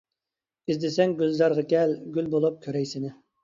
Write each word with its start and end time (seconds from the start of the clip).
ئىزدىسەڭ 0.71 1.13
گۈلزارغا 1.21 1.67
كەل، 1.77 1.95
گۈل 2.19 2.33
بولۇپ 2.35 2.61
كۆرەي 2.69 2.93
سېنى. 2.97 3.17